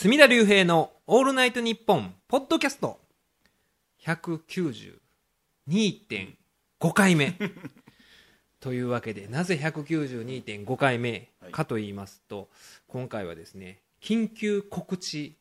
[0.00, 2.98] 隅田隆平の「オールナイトニッポン」ポッドキャスト。
[4.02, 7.36] 192.5回目
[8.60, 12.48] というわけでなぜ192.5回目かと言いますと、
[12.88, 15.36] 今回はですね緊急告知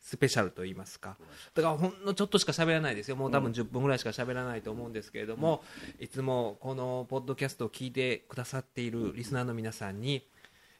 [0.00, 1.16] スペシャルと言いますか。
[1.52, 3.16] だからほんのちょっとしか喋らないですよ。
[3.16, 5.64] もう多分10分ぐらいしか喋らないと思うんですけれども、
[5.98, 10.24] いつもこのポッドキャストを聞いてくださっているリスナーの皆さんに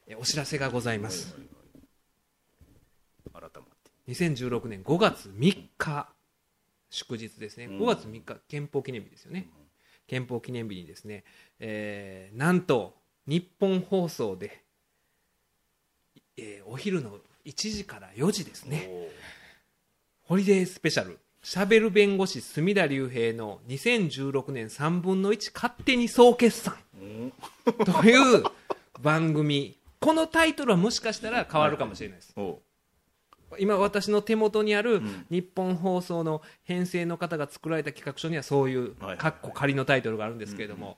[0.07, 1.35] えお知らせがございます
[3.35, 4.11] 改まって。
[4.11, 6.09] 2016年5月3日
[6.89, 7.65] 祝日ですね。
[7.65, 7.79] うん。
[7.79, 9.47] 5月3日憲法記念日ですよね。
[10.07, 11.23] 憲法記念日にですね、
[11.59, 12.95] えーなんと
[13.27, 14.61] 日本放送で、
[16.37, 18.89] えーお昼の1時から4時ですね。
[20.23, 21.19] ホリデースペシャル。
[21.43, 26.75] しゃべる弁護士隅田隆平の2016年3分の1勝手に総決算。
[26.99, 27.33] うん。
[27.85, 28.43] という
[29.01, 29.77] 番組。
[29.99, 32.33] このタイトルはもしかしたら変わるかもしれないです。
[32.35, 32.59] お
[33.59, 35.25] 今私の手元にあるん。
[35.29, 40.97] 日本放送の編成の方が作られた企画書にはそういうかっこ仮のタイトルがあるんですけれども、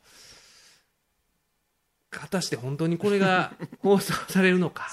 [2.09, 4.88] 果たして本当にこれが 放送されるのか？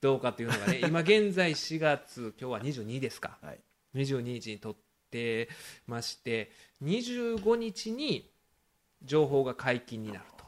[0.00, 3.38] どうかというのがね 今現在4月今日は22ですか？
[3.42, 3.60] なはい。
[3.94, 4.76] 22日に撮っ
[5.10, 5.48] て
[5.86, 6.50] まして
[6.82, 8.30] 25日に
[9.02, 10.42] 情報が解禁になると。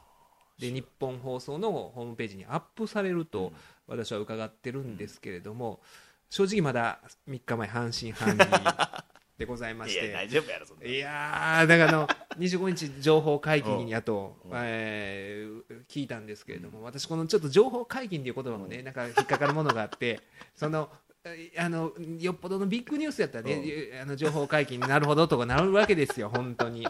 [0.57, 3.51] で日本放送のホームページにアップされると
[3.87, 5.81] 私は伺ってるんですけれども
[6.29, 8.45] 正直まだ3日前半信半疑
[9.37, 10.85] でございまし いやて大丈夫やろそんな。
[10.85, 20.21] いやーだからあの 25日情報解禁やとうん、えー聞いたんですけれども私このちょっと情報解禁っていう言葉もねなんか引っかかるものがあって
[20.55, 20.89] その
[21.23, 26.87] えあのよっぽどのビッグニュースやったらね、あの情報解禁になるほどとかなるわけですよ本当に。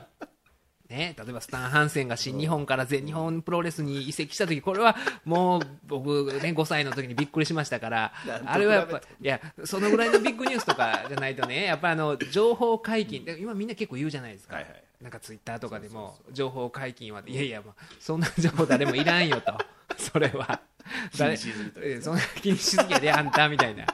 [0.90, 8.14] ね、例えばスタン・ハンセンが新日本から全日本プロレスに移籍した時これはもう僕、ね、5歳の時にびっくりしましたから
[8.46, 14.58] あれはやっぱいやそのぐらいのビッグニュースとかじゃないとねやっぱあの情報解禁で今みんな結構言うじゃないですか、
[15.02, 19.54] なんかツイッターとかでも情報解禁はいやいや、まあ、そんな情報誰もいらんよと
[20.00, 20.62] それは。
[21.12, 23.88] 気にしすぎたえーそんな 気にしすぎやであんたみたいな、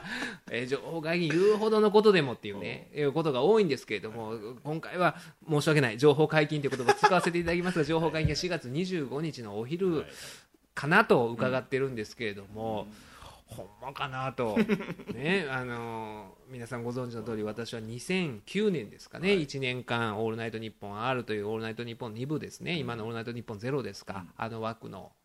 [0.50, 5.16] えー情報解禁言うほどのことでもっていうね、いうことが多いんですけれども今回は
[5.48, 5.96] 申し訳ない。
[5.96, 10.04] 情報解禁という言葉を使わせていただきますが情報解禁は4月25日のお昼
[10.74, 12.86] かなと伺ってるんですけれども、
[13.46, 14.58] ほんまかなと、
[15.14, 22.76] ねあのー皆さんご存知の通り私は2009年ですかね、1年間「オールナイトニッポン R」という「オールナイトニッポン2部ですね。
[22.76, 25.21] 今の「オールナイトニッポンゼロですか、あの枠の、えー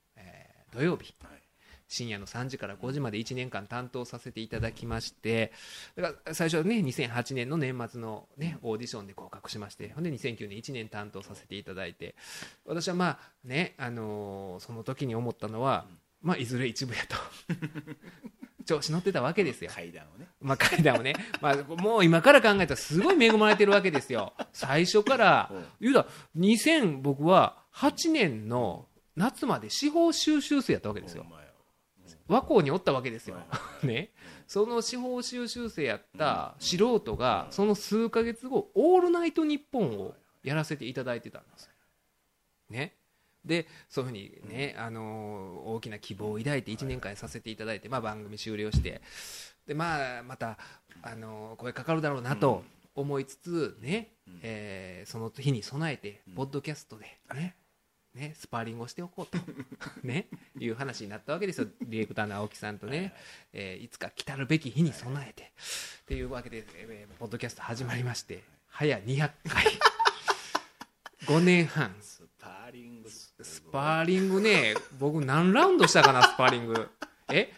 [0.73, 1.13] 土曜日。
[1.23, 1.47] はい。
[1.87, 5.53] 深夜の3時から5時まで1年間担当させていただきまして
[5.95, 12.15] だから最初はね2008年の年末の、ね、オーディションで合格しましてほんで2009年1年担当させていただいて
[12.65, 15.85] 私はまあね、あのーその時に思ったのは、
[16.21, 17.15] まあ、いずれ一部やと。
[18.65, 19.71] 調子乗ってたわけですよ。
[19.73, 20.27] 階段をね。
[20.41, 24.33] まあ、階段をね、まあ、もう今から考えたらすごい恵まれてるわけですよ。
[24.51, 25.49] 最初から。
[25.51, 28.86] うん、言うたら2000僕は8年の
[29.17, 31.25] 夏まで司法修習生やったわけですよ。
[32.27, 33.35] 和光におったわけですよ。
[33.35, 33.59] は。
[33.83, 34.11] ね。
[34.47, 41.71] その司法修習生やった素人が、その数ヶ月後、オールナイトニッポンをやらせていただいてたんですよ。
[42.69, 42.95] ね。
[43.43, 49.01] で、そういうふうにね、あのー大きな希望を抱いて1年間させていただいて、まあ番組終了して、
[49.65, 50.57] で、まあ、また、
[51.01, 52.63] あのー声かかるだろうなと
[52.93, 57.55] 思いつつ、ね、えーその日に備えて、ポッドキャストで、ね、
[58.17, 59.37] ね、スパーリングをしておこうと、
[60.03, 60.27] ね、
[60.59, 63.13] いう話になったわけですよ、ディレクターの青木さんとね、
[63.53, 69.65] えーいつか来たるべき日に備えて、っていうわけで、えーポッドキャスト始まりまして、早200回、
[71.25, 73.09] 5年半、スパーリング。
[73.09, 76.89] ススパーリングね、僕何ラウンドしたかな、スパーリング。
[77.31, 77.53] え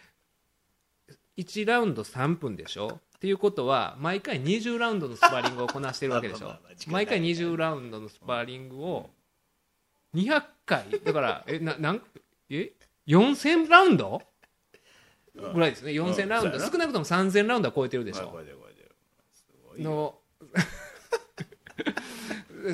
[1.37, 2.99] ?1 ラウンド3分でしょ？
[3.17, 6.55] っていうことは、毎回20ラウンドのスパーリングをこなしてるわけでしょ。
[6.87, 9.09] 毎回20ラウンドのスパーリングを
[10.13, 10.85] 200回。
[11.03, 12.01] だから、え、な、なん、
[12.49, 12.71] え
[13.07, 14.21] ?4000 ラウンド？
[15.35, 15.91] ぐらいですね。
[15.91, 16.59] 4000ラウンド。
[16.59, 18.23] 少なくとも3000ラウンドは超えてるでしょ。
[18.23, 20.15] はいこれでこれでの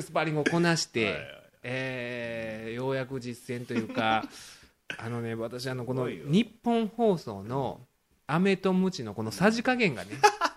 [0.00, 1.18] スパーリングをこなして、は
[1.62, 4.24] えーようやく実践というか
[4.98, 7.86] あのね私あのこの日本放送の
[8.26, 10.10] 飴とムチのこのさじ加減がね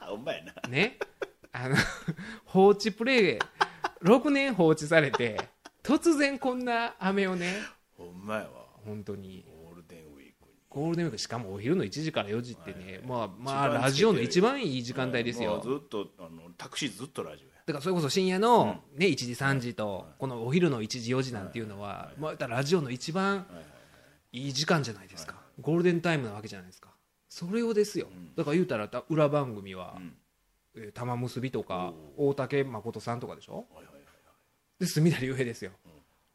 [0.70, 0.98] ね
[1.52, 1.76] あの
[2.46, 3.40] 放置プレイ
[4.04, 5.40] 6年放置されて
[5.90, 7.56] 突然こんな飴をね。
[7.98, 8.48] ほんまやわ。
[8.86, 9.44] 本当に。
[9.66, 10.54] ゴールデンウィークに。
[10.70, 17.54] ゴールデンウィークしかもお昼の1時から4時ってね、まあまあラジオの一番いい時間帯ですよ、もうずっとあのタクシーずっとラジオや。
[17.66, 23.48] だからそれこそ深夜の、ね、1時3時とこのお昼の1時4時なんていうのは、まあ、ラジオの一番
[24.32, 26.90] いい時間じゃないですか、ゴールデンタイムなわけじゃないですか。
[27.30, 28.36] それをですよ、うん。
[28.36, 30.14] だから言うたらた裏番組はうん
[30.76, 33.66] 「えー玉結び」とか大竹誠さんとかでしょ。
[33.74, 33.82] は
[34.80, 35.72] で隅田隆平ですよ、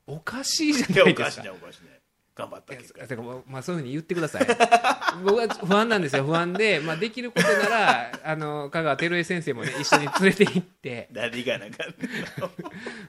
[0.07, 1.23] おかしいじゃないですか。
[1.23, 1.51] おかしいね。
[1.51, 1.95] おかしいね
[2.37, 4.47] 頑張ったまあまあ、そういうふうに言ってください。
[5.23, 11.09] 僕は不安なんですよ不安で、まあ、できることなら あの香川照江先生もね一緒に連れて行って。
[11.13, 11.85] 何がなんか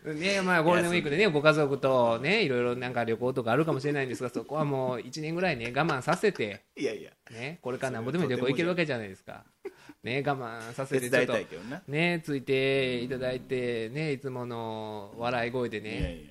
[0.05, 7.09] ねまあ、ゴールデンウィークでねご家族とねいろいろなんか旅行とかあるかもしれないんですがそこはもう1年ぐらいね我慢させて、いやいや。
[7.31, 9.43] ね、これからなんぼでも旅行行けるわけじゃないですか、
[10.05, 11.33] ね、我慢させてちょっと
[11.87, 15.89] ねついていただいてねいつもの笑い声でね。
[15.89, 16.25] いやいや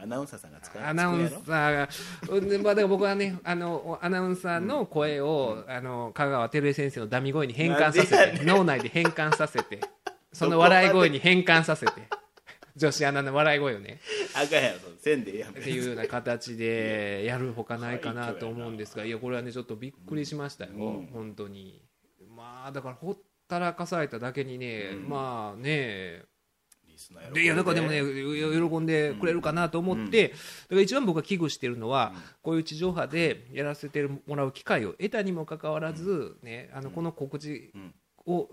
[0.00, 1.88] アナウンサーさんが使うアナウンサ作ーが、
[2.30, 9.80] うんまあ、だから僕はねあのアナウンサーの声を、あの香川照江先生のダミ声に変換させて脳内で変換させて
[10.32, 11.92] その笑い声に変換させて
[12.76, 13.98] 女子アナの笑い声をね。
[14.34, 15.50] あかんやせんでええやん。
[15.50, 17.36] っていうような形でや。
[17.36, 21.06] るほかないかなと思うんですがいやこれはねちょっとびっくりしましたよ、うん。
[21.12, 21.87] 本当に
[22.48, 23.16] まあだからほっ
[23.46, 25.08] たらかされただけにね、うん。
[25.08, 26.22] まあね。
[27.40, 32.12] いやだからでもね喜んでくれるかなと思って、だから一番僕が危惧してるのは、
[32.42, 37.94] こういう地上波でやらせてもらう機会を得たにもかかわらず、ね、あのこの告知うん
[38.28, 38.50] を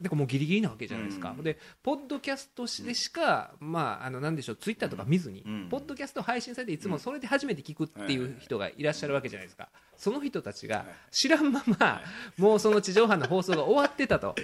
[0.00, 1.44] でもうギリギリなわけじゃないですか、うん。
[1.44, 5.68] でポッドキャストでしか、まあ、あのなんでしょうツイッターとか見ずに、うん。
[5.68, 12.00] ポッドキャスト配信されていつもそれで初めて聞くっていう人がいらっしゃるわけじゃないですか、その人たちが知らんまま、
[12.38, 14.34] もうその地上波の放送が終わってたと。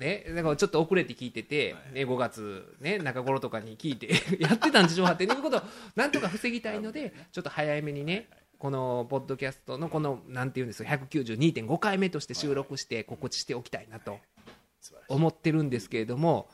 [0.00, 4.08] ね、だからちょっと遅れて聞いてて、ね、5月、ね、中頃とかに聞いて
[4.40, 5.62] やってたん地上波っていうことを
[5.94, 8.30] なんとか防ぎたいのでちょっと早めにね
[8.60, 14.18] このポッドキャストのこのなんていうんですか192.5回目として収録して告知しておきたいなと
[15.08, 16.46] 思ってるんですけれども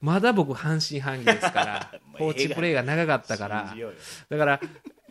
[0.00, 3.74] まだ僕半信半疑ですから 放置プレイが長かったから
[4.28, 4.60] だから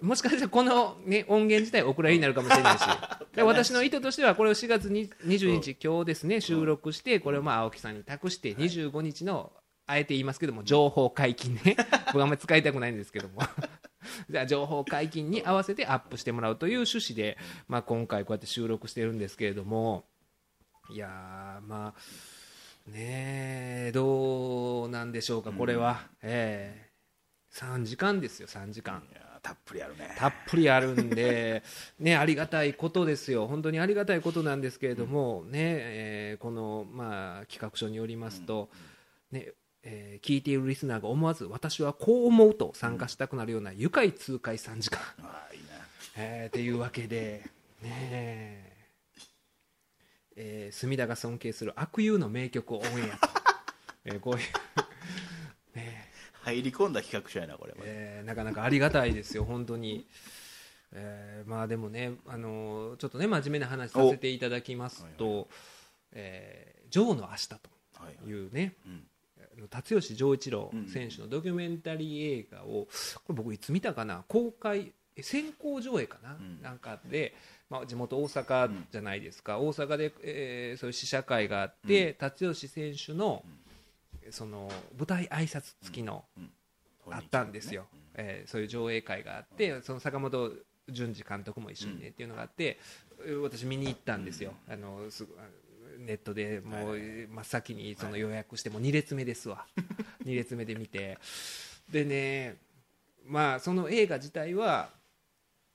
[0.02, 2.84] もしかしたらこの、ね、音源自体お蔵入りになるかもしれないし
[3.36, 9.52] で私の意図としてはこれを4月に20日今日ですね収録してこれをまあ青木さんに託して25日の
[9.88, 11.76] あえて言いますけども情報解禁ね。
[12.08, 13.42] 僕はあんまり使いたくないんですけども
[14.48, 20.06] 情報解禁に合わせてアップしてもらうという趣旨で、まあ、今回こうやって収録してるんですけれども。
[20.92, 26.90] いやーまあねえどうなんでしょうかこれは、ええ
[27.54, 29.04] 3時間ですよ3時間
[29.42, 30.16] たっぷりあるね。
[30.18, 31.64] たっぷりあるんで、
[32.00, 38.70] ね、ありがたいことですよ、本当にありがたいことなんですけれども、ねえーこの、まあ、企画書によりますと、
[39.32, 39.54] ね
[39.92, 45.68] えー聞いているリスナーが思わず、私はこう思うと参加したくなるような愉快痛快3時間、ああいいな
[46.18, 47.44] えーっていうわけで、
[47.82, 48.74] ねえ。
[50.36, 53.30] えー隅田が尊敬する悪友の名曲をオンエアと、
[54.06, 54.40] えーこういう。
[55.76, 56.10] ね
[56.42, 60.06] 入り込んだ企画書やなこれえーなかなかありがたいですよ、本当に。
[60.92, 65.50] えーまあでもね、あのーちょっとね、真面目な話させていただきますと、
[66.12, 67.50] えージョーの明日
[68.04, 68.92] はいというね、うん。
[68.92, 69.04] あの
[69.68, 70.88] 辰吉丈一郎うん。
[70.88, 72.88] 選手のドキュメンタリー映画を、
[73.26, 76.62] これ僕いつ見たかな、公開、え先行上映かな、うん。
[76.62, 77.36] なんかで、
[77.70, 83.44] まあ、地元大阪じゃないですか、大阪で、えーそういう試写会があって、辰吉選手の、
[84.32, 86.24] その舞台挨拶付きの、
[87.12, 90.54] あったんですよ、えーそういう上映会があってその坂本
[90.90, 92.80] 淳二監督も一緒にね、っていうのがあって
[93.42, 95.26] 私見に行ったんですよ、あのす
[96.00, 99.66] ネットでもう真っ先にその予約しても2列目ですわ。
[100.26, 101.18] 2列目で見て。
[101.92, 102.58] でね
[103.26, 104.92] まあその映画自体は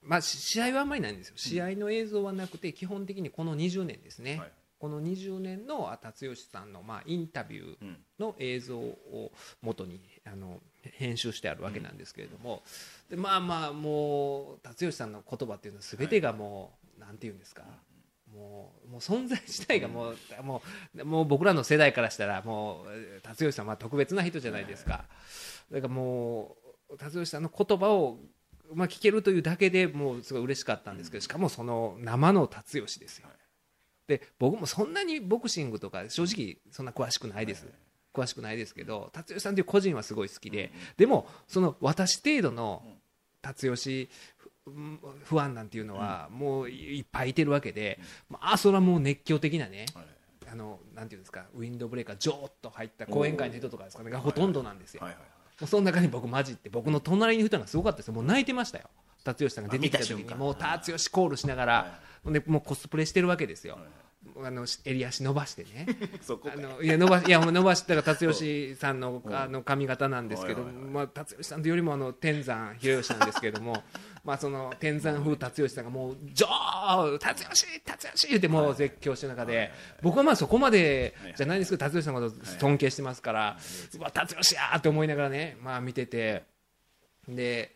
[0.02, 1.34] まあし試合はあんまりないんですよ。
[1.36, 4.52] 試合の映像はなくて基本的にこの20年ですね、はい。
[4.78, 7.96] この20年のあ辰吉さんのまあインタビューうん。
[8.18, 12.62] の映像を元にあの編集してあるわけなんですけれども、
[13.10, 17.64] でまあまあもう辰吉さんの言葉っていうのは全てがもう、なんていうんですか、
[18.34, 20.62] もうもう存在自体がもう,、も
[20.94, 25.04] うもう僕らの世代からしたらもうえー辰吉さんは特別な人じゃないですか、
[25.70, 26.56] だからも
[26.90, 28.18] う辰吉さんの言葉を
[28.72, 33.28] まあ、聞けるというだけでもうすごい嬉しかったんですけどしかもその生の辰吉ですよ。
[34.06, 37.66] で僕もそんなにボクシングとか正直そんな詳しくないです、
[38.12, 42.82] 詳しくないですけど達吉さんという個人はすごい好きで、でもその私程度の
[43.42, 44.08] 達吉
[44.64, 44.70] フ
[45.24, 50.04] ファンなんていうのはもういっぱいいてるわけで、まあそれはもう熱狂的なね、はい。
[50.50, 55.08] あのなんていうんですかウィンドブレーカージョーッと入った講演会の人とかですかねがほとんどなんですよ、も
[55.62, 58.08] うその中に僕混じって僕の隣にいたのがすごかったです。
[58.08, 58.84] よもう泣いてましたよ。
[59.24, 60.34] 達吉さんが出てきた時に。
[60.34, 63.78] もう達吉コールしながら、でもうコスプレしてるわけですよ、
[64.42, 65.86] あの襟足伸ばしてね。
[66.22, 73.82] そこかあのいや伸ばしいやもう伸ばしたら達吉さんのうんあの髪型なんですけど、まあ、達吉さんというよりもあの天山秀吉なんですけれども
[74.24, 79.70] まあ、その天山風達義さんがもう「ジョー達義達義!」言ってもう絶叫してる中で
[80.02, 83.58] 僕はまあそこまでじゃないんですけど達義さんのこと尊敬してますから
[83.98, 86.42] 「うわ達義や!」って思いながらね、まあ、見てて。
[87.28, 87.74] で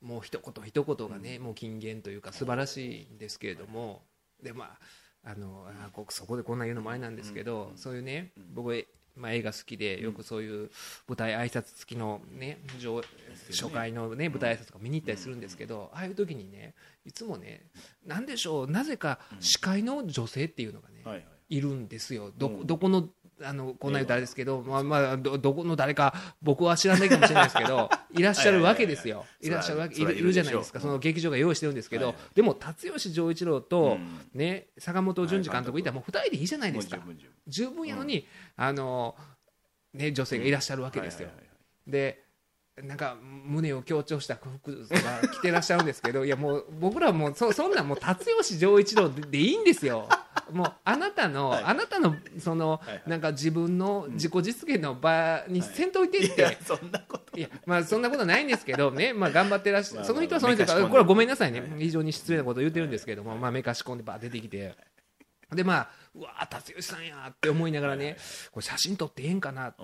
[0.00, 4.02] もう一言一言がねもう金言というか素晴らしいんですけれども。
[4.42, 4.78] でまあ
[5.24, 10.70] あのあこそこでこんな言うのもあれなんですけど、そういうね僕、まあ、映画好きでよくそういう
[11.08, 13.02] 舞台挨拶付きのね上
[13.50, 17.66] 初回のね舞台挨拶とか見に行ったりするんですけど、ああいう時にねいつもね
[18.06, 21.18] なんでしょうなぜか司会の女性っていうのがね、は
[21.48, 22.32] いるんですよ。
[22.36, 23.08] どどこの
[23.42, 29.26] あのこんな言うとあれですけど、まあまあ、どどこの誰か僕は知らないかもしれないですけど いらっしゃるわけですよ。
[29.40, 30.80] いらっしゃるわけいるじゃないですか。
[30.80, 32.34] その劇場が用意してるんですけど、はいはい。
[32.34, 34.38] でも辰吉丈一郎と、うん。
[34.38, 36.98] ね、坂本淳二監督いたらもう2人でいいじゃないですか。
[37.46, 38.26] 十分やのに、
[38.56, 39.16] あの
[39.92, 41.28] ね、女性がいらっしゃるわけですよ。
[41.86, 42.24] で
[42.82, 50.08] なんか胸を強調した服が着てらっしゃるんですけどいやもう僕らはもうそそんなんもう辰吉丈一郎ででいいんですよ。
[50.52, 51.64] もうあなたの、はい。
[51.64, 53.02] あなたのその、はいはい。
[53.06, 57.42] なんか自分の自己実現の場にせんといてって、いやそんなことい。
[57.42, 61.60] やまあそんなことないんですけどね、 まあ、頑張ってらっしゃまある、その人はその人これはごめんなさいね。
[61.60, 64.74] はい、非常に失礼なことを言ってるんですけども、まあ、めかし込んでばー出てきて、
[65.54, 68.16] でまあ、うわー、達吉さんやって思いながらね、
[68.52, 69.82] これ写真撮ってええんかなって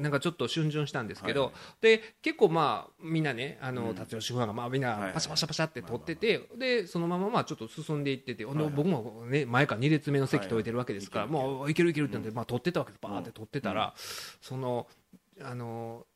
[0.00, 13.94] なんかちょっと逡巡したんですけど、で結構まあ、みんなね、あの達吉ファンがまあみんなパシャパシャパシャって撮ってて、でそのまままあちょっと進んでいってて、僕もね、前から2列目の席取れてるわけですから、もういけるいけるってなって、まあ、撮ってたわけです、バーって撮ってたら、
[14.40, 14.86] その、
[15.42, 16.06] あの、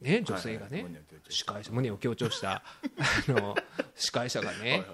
[0.00, 0.84] ね、女性がね、
[1.28, 2.62] 司会者胸を強調した
[3.28, 3.56] あの
[3.94, 4.84] 司会者がね、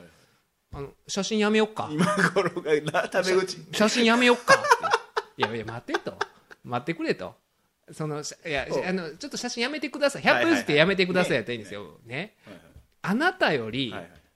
[0.72, 1.88] あの写真やめよっか。
[1.90, 3.58] 今頃がなタメ口。
[3.72, 4.54] 写真やめよっか。
[4.54, 4.58] っ
[5.36, 6.14] ていやいや待てと。
[6.64, 7.34] 待ってくれと。
[7.90, 10.22] そのしいやおあのちょっと写真やめてください。
[10.22, 12.34] 100はいはいはい歩譲ってやめてくださいやったらいいんですよ、ね。
[13.02, 13.94] あなたより、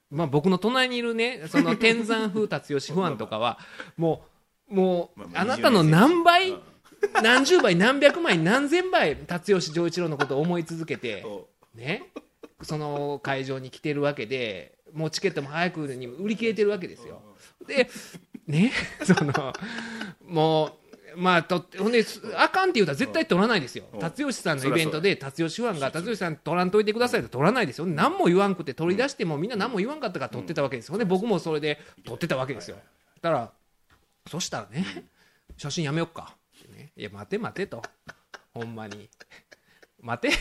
[0.09, 3.59] まあ、僕の隣にいるねその天山風達吉ファンとかは
[3.97, 4.23] も
[4.71, 6.59] うもうまあなたの何倍うん。
[7.21, 11.25] 何十倍何百倍何千倍達吉丈一郎のことを思い続けて
[11.75, 12.03] ね、
[12.61, 17.21] その会場に来てるわけでもうチケットも早くに売り切れてるわけですよ。
[17.67, 17.89] で
[18.47, 18.71] ね
[19.03, 19.53] その
[20.25, 20.83] もう
[21.15, 22.05] まあとほんで
[22.37, 23.85] あかんって言うたら絶対取らないですよ。
[23.93, 23.99] うん。
[23.99, 27.85] 辰吉さんのイベントで辰吉ファンが辰吉さん取らんといてくださいって取らないですよ。
[27.85, 30.97] 何も言わんくて取り出してもみんな何も言わんかったから取ってたわけですよ。
[30.97, 32.77] で僕もそれで取ってたわけですよ。
[33.21, 33.51] だから
[34.29, 34.85] そしたらね
[35.57, 36.35] 写真やめよっか。
[36.69, 37.81] ねいや待て待てと。
[38.53, 39.09] ほんまに。
[40.01, 40.35] 待て。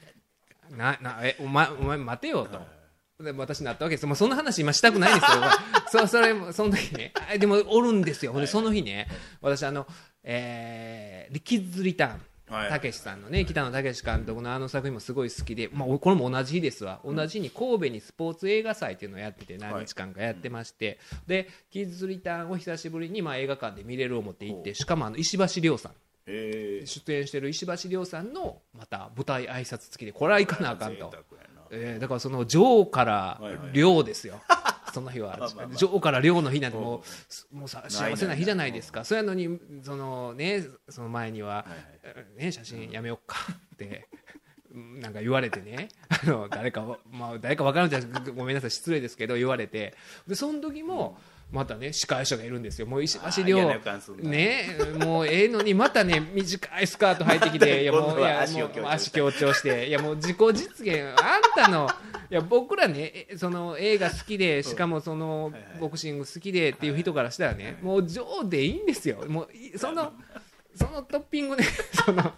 [0.70, 2.79] ななえお前お前待てよと。
[3.22, 5.96] で私なったわけです、まあ、そんな話今したくないんです。
[5.96, 9.08] よ、 そそれもその時ね、あでもおるんですよ、ほんでその日ね、
[9.40, 9.86] 私、あの
[10.22, 12.20] えー、キッズリターン。
[12.50, 12.68] はい。
[12.68, 17.00] たけしさんのね北野武監督のあの作品もすごい好きで、まあ、これも同じ日ですわ。
[17.04, 20.98] 同じ日に神戸にスポーツ映画祭っていうのをやってて何日間かやってまして、
[21.28, 25.92] でキッズリターンを久しぶりにまあ映画館で見れる思って行ってしかもあの石橋亮さん。
[26.26, 31.12] え出演してる石橋亮さんのまた舞台挨拶付きでこれは行かなあかんと。
[31.70, 34.40] えーだからその女王からはいはい亮ですよ、
[34.92, 35.36] その日は。
[35.38, 35.76] まあまあまあ。
[35.76, 37.02] 女王から亮の日なんても
[37.52, 39.04] うもうさ幸せな日じゃないですか。
[39.04, 41.66] そうやのにそのねその前には
[42.36, 43.36] ね、写真やめよっか
[43.74, 44.08] って
[44.74, 45.88] うん なんか言われてね。
[46.08, 48.00] あの誰かわ、まあ、誰か分からんじゃ
[48.34, 48.70] ごめんなさい。
[48.70, 49.94] 失礼ですけど言われて。
[50.26, 51.18] でその時も
[51.52, 52.86] またね司会者がいるんですよ。
[52.86, 53.68] もう石橋亮。
[54.18, 59.88] ねもうええのにまたね短いスカート履いてきて いやもうや足を強調もう足強調して。
[59.88, 61.14] いやもう自己実現。
[61.20, 61.88] あんたの
[62.30, 69.24] いや僕らねえその映画好きでしかもそのボクシング好きでっていう人からしたらねもう上でいいんですよ。
[69.26, 70.12] もういその
[70.74, 71.64] そのトッピングね
[72.04, 72.32] その。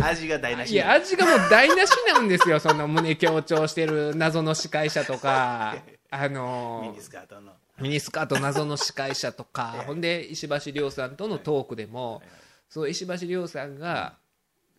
[0.00, 0.72] 味が台無し。
[0.72, 2.60] いや味がもう台無しなんですよ。
[2.60, 5.76] その胸強調してる謎の司会者とか。
[6.12, 12.22] あミのニスカートのミニスカート謎の司会者とか ほんで石橋亮さんとのトークでも
[12.68, 14.18] そう石橋亮さんが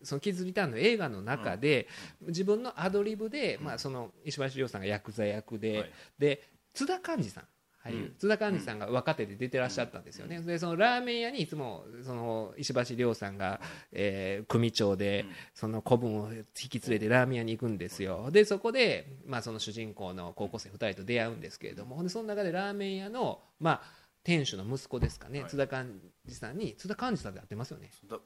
[0.02, 1.88] そのキッズリターンの映画の中で
[2.22, 5.84] 自分のアドリブでまあその石橋亮さんがヤクザ役はでい。
[6.18, 7.44] で津田寛治さん
[7.84, 7.98] 俳優。
[7.98, 8.14] うん。
[8.18, 10.40] 津田寛治さんが若手で出てらっしゃったんですよね。
[10.40, 13.60] でそのラーメン屋にいつもその石橋亮さんが
[13.92, 15.24] えー組長で
[15.54, 18.30] その子分を引き連れてラーメン屋に行くんですよ。
[18.30, 25.50] でそこでまあその主人公の高校生2人と出会うんですけれどもでその中でラーメン屋のまあ店主の息子ですかね、はい。
[25.50, 27.90] 津田寛治さんに津田寛治さんでやってますよね。
[28.08, 28.18] だ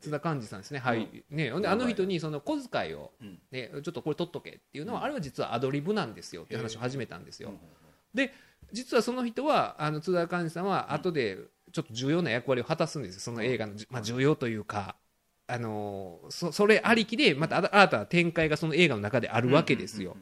[0.00, 0.80] 津田寛治さんですね。
[0.80, 3.38] はい、ねほんであの人にその小遣いを、うん。
[3.50, 7.52] ね、ちょっとこれ取っとけっていうのは、あれは実はアドリブなんですよっていう話を始めたんですよ、
[8.12, 8.32] で
[8.72, 11.38] 実はその人はあの津田寛治さんは後で
[11.72, 13.20] ちょっと重要な役割を果たすんですよ。
[13.20, 14.96] その映画の、まあ、重要というか
[15.46, 20.16] あのそそれありきでまた新たな展開がその映画の中であるわけですよ、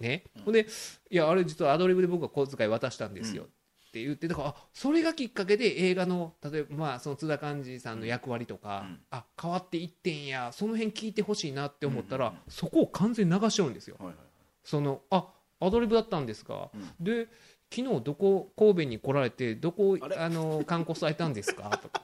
[0.00, 0.66] ね、ほんで
[1.10, 3.46] いやあれ実はアドリブで僕は小遣い渡したんですよ、っ
[3.92, 8.98] て言ってだからあそれがきっかけで映画の例えば、まあ、その津田寛治さんの役割とか、うん。
[9.10, 13.96] あ変わっていってんやその辺聞いてほしいなって思ったら、そこを完全に流しちゃうんですよ。
[13.98, 14.16] はいはい。
[14.64, 15.26] そのあ
[15.64, 17.04] アドリブだったんですか、うん。
[17.04, 17.28] で
[17.74, 21.70] 昨日どこ神戸に来られてどこあの観光されたんですか？
[21.82, 22.02] とか。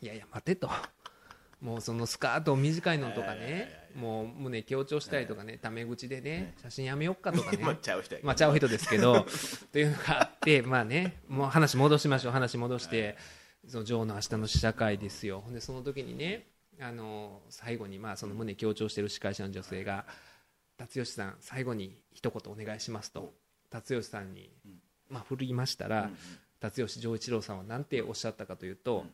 [0.00, 0.70] いやいや待てと。
[1.60, 3.88] もうそのスカート短いのとかね。
[3.96, 5.58] もう胸強調したりとかね。
[5.60, 6.54] タメ口でね。
[6.62, 7.58] 写真やめよっかとかね。
[7.64, 9.26] まあちゃう人まあちゃう人ですけど。
[9.72, 11.20] というのがあってまあね。
[11.26, 12.32] もう話戻しましょう。
[12.32, 13.16] 話戻して。
[13.66, 16.46] その女王の明日の試写会ですよでその時にね
[16.80, 20.06] あの最後にまあその胸強調してる司会者の女性が
[20.78, 23.34] 辰吉さん最後に一言お願いしますと
[23.70, 24.50] 辰吉さんに
[25.10, 26.10] まあ振りましたら
[26.60, 29.04] 辰吉丈一郎さんは何ておっしゃったかというと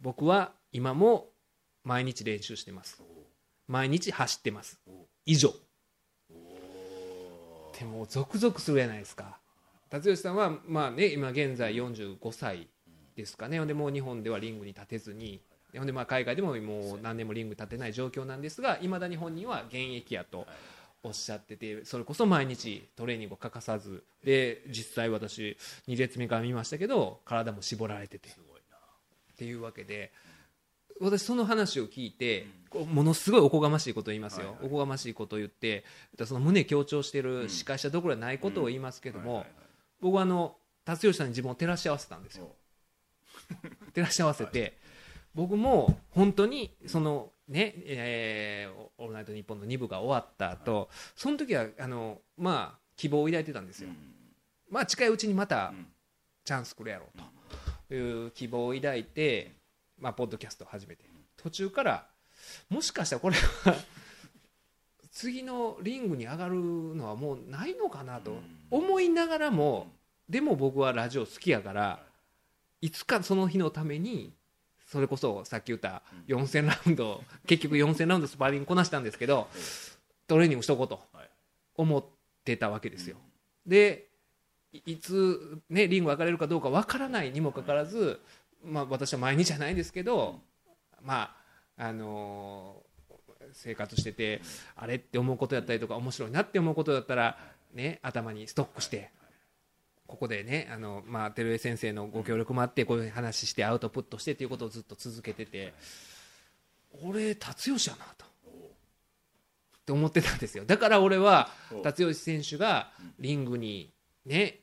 [0.00, 1.26] 僕は今も
[1.84, 3.02] 毎日練習してます。
[3.66, 4.78] 毎日走ってます。
[5.24, 5.52] 以上。
[7.78, 9.38] でも続々するじゃないですか。
[9.90, 12.68] 辰吉さんはまあね今現在45歳
[13.16, 13.58] ですかね。
[13.58, 13.68] ほん。
[13.68, 15.40] でもう日本ではリングに立てずに
[15.76, 20.46] ほんでまあ海外でももう何年もリングに立てない状況なんですがいまだに本人は現役やと
[21.02, 25.56] おっしゃっててそれこそ毎日トレーニングを欠かさずで実際私
[25.86, 28.28] 2列目から見ましたけど体も絞られてて。
[28.28, 30.10] っていうわけで
[31.00, 32.46] 私その話を聞いて
[32.92, 35.84] ものすごいおこがましいことを言いますよ、おこがましいことを言って
[36.24, 39.46] その胸強調してる司会者どころじゃないことを言いますけども、
[40.00, 42.50] 僕はあの達吉さんに自分を照らし合わせたんですよ。
[43.94, 44.77] 照らし合わせて、
[45.38, 53.90] 僕も本当にそのねえーオールナイトニッポン」の2部が終わった後、その時はあのまあ希望を抱いてたんですよ、
[54.68, 55.86] まあ近いうちにまたうん。
[56.44, 57.18] チャンスくるやろう
[57.88, 57.94] と。
[57.94, 59.52] いう希望を抱いて、
[59.98, 61.04] まあ、ポッドキャストを始めて。
[61.36, 62.06] 途中から
[62.70, 63.74] もしかしたらこれは
[65.12, 68.38] 次のリングに上がるのはもうないのかなと
[68.70, 69.92] 思いながらも
[70.28, 72.02] でも僕はラジオ好きやから
[72.80, 74.32] いつかその日のために
[74.88, 79.46] それこそさっき言った4000ラウンド結局4000ラウンドスパーリングこなしたんですけど
[80.26, 81.28] トレーニングしとこうとはい
[81.76, 82.04] 思っ
[82.44, 83.16] てたわけですよ。
[83.66, 84.08] で
[84.72, 88.20] いいつ、ね、リング上がれるかどうかわからないにもかかわらず、
[88.64, 90.40] まあ、私は毎日じゃないですけど、
[91.02, 91.34] ま
[91.76, 92.88] ああのー
[93.52, 94.40] 生活してて
[94.76, 97.38] あれって思うことやったりとか面白いなって思うことだったら、
[97.74, 99.10] ね、頭にストックして
[100.08, 105.74] ここでねあの、まあ、照江先生のご協力もあってこういう話してアウトプットしてっていうことをずっと続けてて
[107.04, 108.26] 俺辰吉やなと。
[108.26, 110.64] って思ってたんですよ。
[110.66, 113.90] だから俺はお辰吉選手がリングに
[114.26, 114.60] ね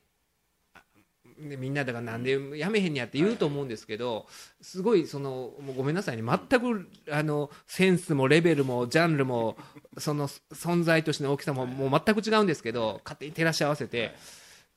[1.40, 4.28] でみんなだからなんでやめへんにやって言うと思うんですけど
[4.62, 6.24] すごいそのもうごめんなさいね。
[6.24, 9.58] 全くあのセンスもレベルもジャンルも
[9.98, 14.16] その存在としての大きさももう全く違うんですけど勝手に照らし合わせて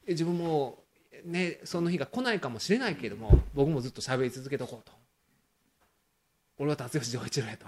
[0.08, 0.82] 自分も
[1.24, 4.96] ねその日が来ないかもしれないけども僕もずっと喋り続けとこうと。
[6.60, 7.66] 俺は辰吉丈一郎やと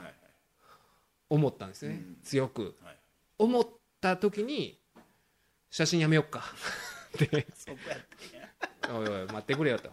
[1.28, 1.94] 思ったんですね。
[1.94, 2.16] うん。
[2.24, 2.74] 強く。
[2.82, 2.96] はい。
[3.38, 3.66] 思っ
[4.00, 4.80] た時に
[5.70, 6.42] 写真やめよっか。
[7.14, 7.98] ってそこやっ
[8.80, 9.00] たんや。
[9.00, 9.92] おいおい待ってくれよと。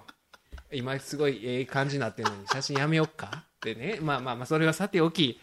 [0.72, 3.46] 今すごいええ感じになってるのに写真やめよっか。
[3.58, 5.40] ってねまあまあまあそれはさておき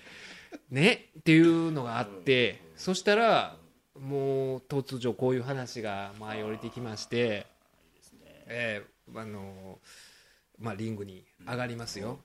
[0.71, 3.57] ねっていうのがあってそしたら
[4.00, 7.46] もう突如こういう話が舞い降りてきまして
[8.46, 9.78] ええあの
[10.59, 12.20] まあリングに上がりますよ。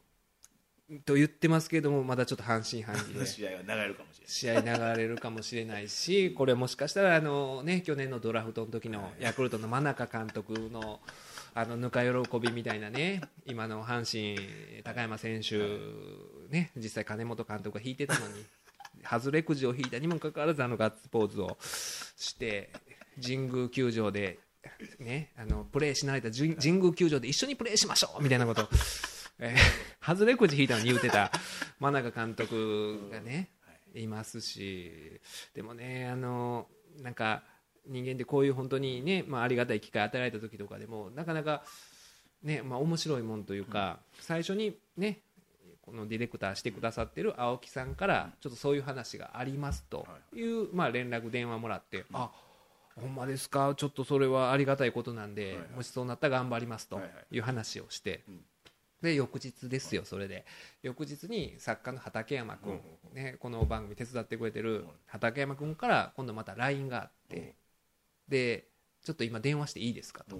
[1.06, 3.26] と言ってますけどもまだちょっと半信半疑で。
[3.26, 4.64] 試合が流れるかもしれない。
[4.64, 11.00] 試合流れるかもしれないしこれもしかしたらあの、ね、去年のドラフトの時のヤクルトの真中監督の
[11.54, 15.58] あのぬか喜びみたいなね今の阪神、高山選手、
[16.50, 18.46] ね、実際金本監督が引いてたのに
[19.04, 22.72] 外れくじを引いたにもかかわらずあのガッツポーズをして
[23.22, 24.40] 神宮球場で、
[25.00, 28.68] ね、あのプレーし慣れた神神宮球場で一緒にプレーしましょうみたいなことを。
[29.40, 31.32] えー外れくじ引いたのに言うてた
[31.80, 33.52] 真中監督がね、
[33.94, 35.22] いますし
[35.54, 36.68] でもねあの
[37.02, 37.44] なんか
[37.88, 41.64] 人間ってこういう本当にね、まあ、ありがたい機会与えられた時とかでもなかなか
[42.44, 45.20] ねまあ面白いもんというか、最初にね
[45.90, 50.42] このディレクターしてくださってる青木さんからちょっとそういう話がありますとい。
[50.42, 52.32] う、まあ、連絡電話もらって、あ
[52.96, 53.74] ほんまですか？
[53.76, 58.40] ちょっとそれはありがたいことなんで、もしそうなったら頑張りますとはいう話をして、うん。
[59.02, 60.46] で翌日ですよそれで。
[60.84, 62.82] 翌日に作家の畠山君、
[63.14, 67.56] ね、この番組手伝ってくれてる畠山君から今度また LINE があって
[68.28, 68.68] で
[69.06, 70.38] ちょっと今電話していいですかと。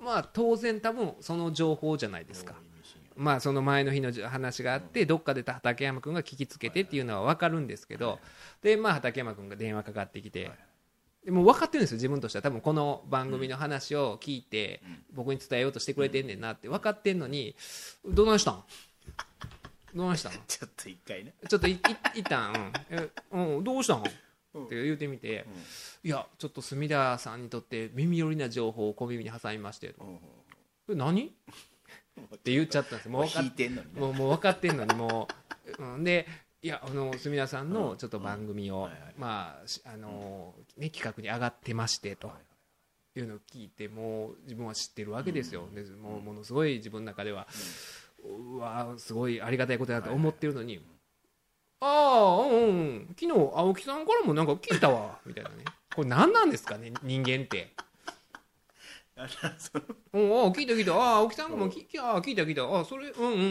[0.00, 2.54] まあ当然多分その情報じゃないですか
[3.16, 8.18] まあその前の日の話があってどっかで畠山君が聞きつけてっていうのは分かるんですけど
[8.62, 10.50] でまあ畠山君が電話かかってきて
[11.24, 12.42] でも分かってるんですよ自分としては。
[12.42, 15.02] 多分この番組の話を聞いてうん。
[15.12, 17.56] 僕に伝えようとしてくれてんねんなって分かってんのに
[18.06, 18.64] どないしたん？
[19.94, 20.32] どないしたん？
[20.46, 21.34] ちょっと一回ね。
[21.48, 21.80] ちょっといい
[22.14, 22.72] 一旦、うん。
[22.90, 24.02] えうん、どうしたん？
[24.02, 24.02] っ
[24.68, 25.44] て言うてみて、
[26.04, 29.94] いやちょっと隅田さんにとって耳寄りな情報を小耳に挟みまして。
[29.98, 30.18] うんうん。
[30.90, 31.34] え何？
[32.34, 33.12] って言っちゃったんですよ。
[33.12, 34.00] もう分かってんのにね。
[34.00, 35.28] もうもう分かってんのにも
[35.78, 36.26] う、うん、で
[36.62, 42.30] いやあの隅田さんのちょっと番組を、まあしあの、ね、企画に上がってましてと
[43.14, 47.46] いうのを聞いてもう自分は知ってるわけですよ、でもうものすごい自分の中では、
[48.24, 50.80] うわすごいありがたいことだと思ってるのに、
[51.80, 53.06] ああうんうん。
[53.18, 55.56] 昨日青木さんからもなんか聞いたわみたいなね。
[55.94, 57.74] これ何なんですかね人間って。
[60.12, 63.46] 聞いた聞いた、あ青木さんも聞きあ聞いた聞いた、あそれ、うんうんうんう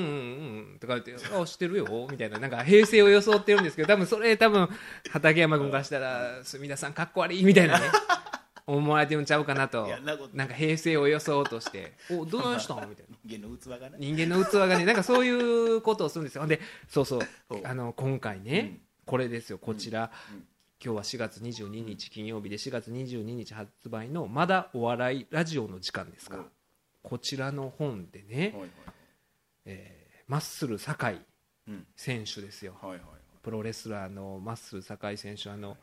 [0.75, 0.77] ん。
[0.79, 4.69] とか言って、あ知ってるよ みたいな、なんか平成を装ってるんですけど、多分それ、多分
[5.09, 7.87] 畠山君からしたら、隅田さん、かっこ悪いみたいなね、
[8.67, 9.87] 思われてるんちゃうかなと。
[10.33, 12.87] なんか平成を装おうとして、おどないしたん？
[12.87, 13.15] みたいな。
[13.25, 16.45] 人間の器がね人間の器がね、なんかそういうことをするんですよ。
[16.45, 17.21] で、そうそう。
[17.63, 20.47] あの今回ね、これですよ、こちら、うん
[20.83, 26.45] 今日は4月22日金曜日で4月22日発売の「まだお笑いラジオの時間」ですか、うん
[27.07, 28.69] こちらの本でね、はいはい
[29.65, 31.19] えーマッスル酒井
[31.67, 31.87] うん。
[31.95, 32.75] 選手ですよ。
[32.81, 33.01] はいはい。
[33.43, 35.51] プロレスラーのマッスル酒井選手。
[35.51, 35.77] あの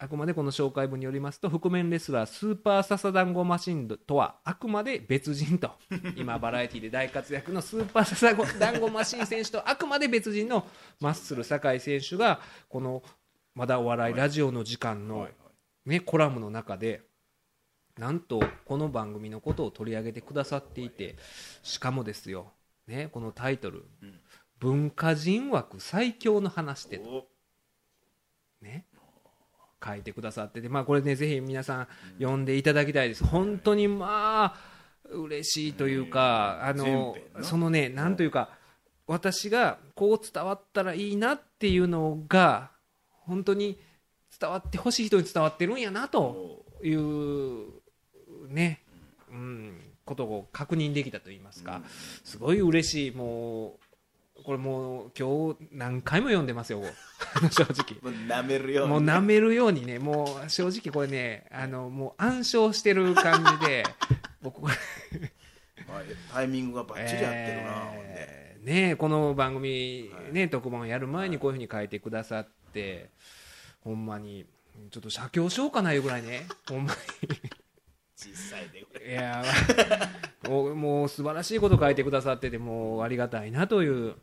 [0.00, 5.72] あくまでこの紹介文によりますと覆面レスラースーパーササダンゴマシンとはあくまで別人と。
[6.16, 10.66] 今バラエティで大活躍のスーパーササダンゴマシン選手とあくまで別人の
[11.00, 13.02] マッスル酒井選手がこの
[13.58, 15.26] 「まだお笑いラジオの時間」の
[15.84, 17.02] ね、コラムの中で
[17.98, 21.16] なんとこの番組のことを取り上げてくださっていて
[21.64, 22.52] しかもですよ、
[22.86, 24.20] ね、このタイトル「うん。
[24.60, 27.26] 文化人枠最強の話って」お。
[28.60, 28.86] ね。
[29.84, 33.24] 書いてくださってて、まあ、これねぜひ皆さん読んでいただきたいです。
[33.24, 38.50] 本当にまあ嬉しいというかあのそのねなんというか
[39.08, 42.77] 私がこう伝わったらいいなっていうのが
[43.28, 43.78] 本当に
[44.40, 46.20] 伝わってほしい人に伝わってるんやなと
[46.80, 47.66] おいう
[48.48, 48.82] ね、
[49.30, 51.76] うん、ことを確認できたと言いますか。
[51.76, 51.84] うん、
[52.24, 53.10] すごい嬉しい。
[53.10, 53.78] も
[54.38, 56.82] うこれもう今日何回も読んでますよ
[57.50, 58.00] 正直。
[58.00, 58.92] もう舐めるように。
[58.92, 63.84] もう舐めるようにね、もう正直これね、あのもう暗唱してる感じで、
[64.40, 64.62] 僕
[66.32, 73.10] タイミングがバッチリ合ってるなえーねこの番組、ね特番をやる前にこういうふうに書いてくださって、
[73.80, 74.46] ほんまに、
[74.90, 76.94] ちょっと写経しようかないうぐらいね、ほんま
[78.16, 79.12] 小さいでこに、れ。
[79.12, 84.14] いやーもう素晴らしいこと書いてくださってて、もうありがたいなという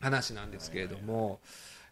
[0.00, 1.40] 話なんですけれども、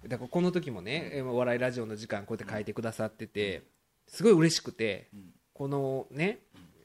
[0.07, 3.65] だからこの時もね、笑いラジオの時間、こうやって書いてくださってて、
[4.07, 5.33] すごい嬉しくて、うん。
[5.55, 6.41] このね、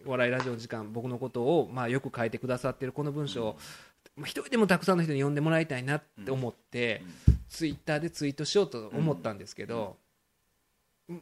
[0.05, 3.57] お笑いラジオの時間、僕のことを、まあ、よく書いてくださってるこの文章
[4.19, 7.01] 一人でもたくさんの人に読んでもらいたいなって思って、
[7.49, 9.97] ツイッターでツイートしようと思ったんですけど、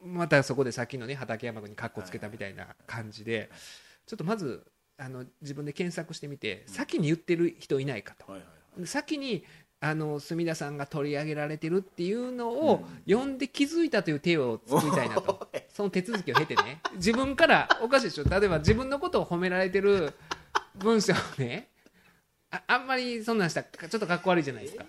[0.05, 3.49] またそこでさっきのね畠山君にカッコつけたみたいな感じで、
[4.05, 4.65] ちょっとまず
[4.97, 8.25] あの自分で検索してみて、先に言ってる人いないかと。
[8.85, 9.43] 先に
[9.79, 16.81] あの隅田さんが取り上げられてるっていうのを読んで気づいたという手を作りたいなと、 その手続きを経てね。
[16.95, 18.25] 自分からおかしいでしょ。
[18.25, 20.13] 例えば自分のことを褒められてる
[20.75, 21.69] 文章をね
[22.51, 24.85] ああんまりそんなんしたらちょっとかっこ悪いじゃないですか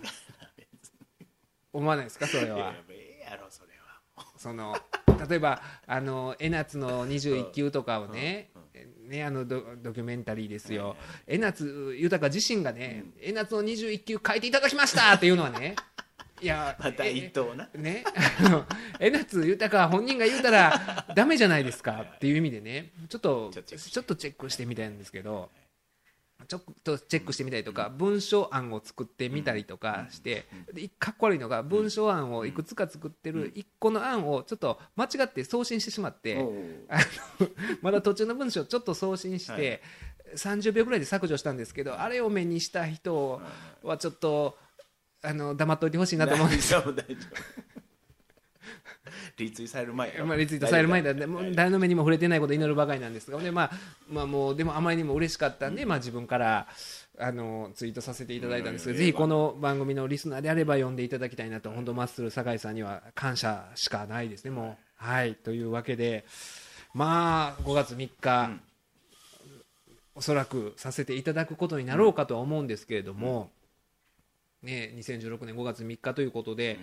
[1.78, 2.26] 思わないですか？
[2.26, 2.74] それは。
[2.88, 3.68] ええやろそれ
[4.16, 4.26] は。
[4.36, 4.76] その
[5.28, 8.50] 例えばあの江夏の21級とかをね、
[9.08, 15.74] ねあのドドキュメンタリーですよ、江夏豊自身がね、江夏の21級書いていただきましたっていうのはね
[16.40, 17.68] いやまた一等な。
[17.74, 18.04] えね
[19.00, 25.50] 江夏豊本人が言うたらダメじゃないですかっていう意味でねちょっとちょっとチェックしてみたいんですけど
[26.48, 36.38] ちょっとチェックしてみたりとか文章案を作ってみたりとかしてでかっこ悪いのが文章案をいくつか作ってる1個の案をちょっと間違って送信してしまって
[36.88, 36.96] あ
[37.40, 37.48] の
[37.82, 39.82] まだ途中の文章をちょっと送信しはいて
[40.36, 43.40] 30秒ぐらいで削除したんですけどあれを目にした人
[43.82, 44.56] はちょっと
[45.22, 47.77] あの黙っといてほしいなと思うんです大丈夫大丈夫
[49.38, 53.30] リツイされる前まあ、リツイートされる前だもう誰の目にも触れてないことを祈るばかりなんです。
[53.30, 53.70] が、でまあ
[54.10, 56.66] まあ、もうでもあまりにも嬉しかったんで、まあ、自分から
[57.18, 58.98] あのツイートさせていただいたんですけど、うん。
[58.98, 65.04] ぜひこの番組のリスナーであれば読んでいただきたいなと、本当、マッスル酒井さんには感謝しかないですね、もう。
[65.04, 66.24] はい、というわけで、
[66.94, 68.60] まあ、5月3日、うん。
[70.16, 73.52] おそらくさせていただくことになろうかとは思うんですけれども、
[74.62, 76.80] ね、2016年5月3日ということで、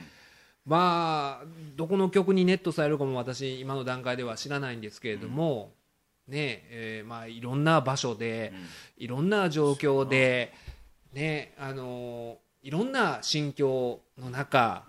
[0.66, 5.72] まあどこの曲にネットされるかも私今の段階では知らないんですけれども、
[6.28, 8.52] ねえーまあいろんな場所で、
[8.98, 10.54] いろんな状況で
[11.14, 14.84] ねあのいろんな心境の中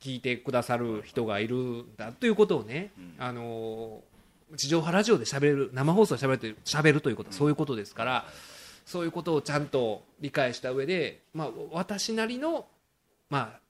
[0.00, 4.00] 聞いてくださる人がいるんだということをね、あの
[4.56, 8.24] 地上波ラジオで喋れる生放送で喋る喋るということはそういうことですから、
[8.86, 12.66] そういうことをちゃんと理解した上で、まあ、私なりの、
[13.28, 13.60] まあ、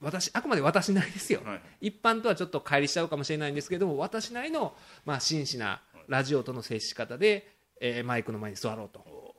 [0.00, 1.88] 私あくまで私なりですよ、はい。
[1.88, 7.46] 一般とはちょっと乖離しちゃうかもしれないんですけども私なりの、まあ、真摯なラジオとの接し方で、
[7.80, 9.34] えーマイクの前に座ろうと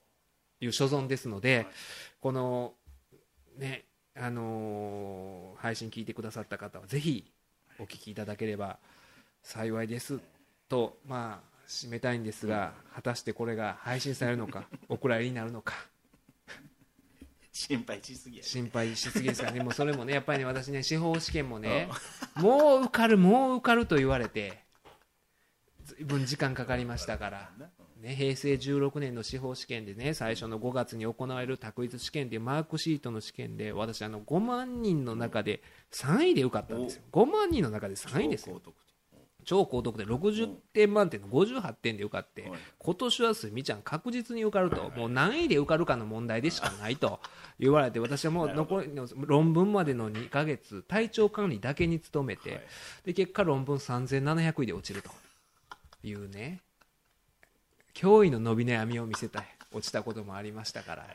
[0.59, 1.67] いう所存ですので、
[2.19, 2.73] この
[3.57, 7.31] ねあのー配信聞いてくださった方はぜひ
[7.79, 8.77] お聞きいただければ
[9.43, 10.19] 幸いです。
[10.69, 15.73] とまあ締めたいんですが果たしてこれが配信されるのか お蔵入りになるのか
[17.67, 19.63] 心配しすぎや心配しすぎですからね。
[19.63, 21.89] もうそれもね やっぱりね私ね司法試験もね
[22.35, 24.63] もう受かるもう受かると言われて
[25.83, 27.51] ずいぶん時間かかりましたから、
[27.99, 37.03] ね、平成16年の司法試験でね最初の5月に行われる択一試験でマークシートの試験で私あの5万人の中で3位で受かったんですよ。
[37.11, 38.59] 5万人の中で3位ですよ
[39.45, 40.05] 超高得点。
[40.07, 42.59] 60点満点の58点で受かって、はい。
[42.77, 47.19] 今年はすみちゃん確実に受かると、もう何位で受かるかの問題でしかないと
[47.59, 52.61] 言われて私はもう残りの論文までの2ヶ月体調管理だけに努めて、はい。
[53.05, 55.09] で結果論文3700位で落ちると。
[56.03, 56.61] いうね。
[57.93, 61.07] 驚異の伸び悩みを見せたい落ちたこともありましたから。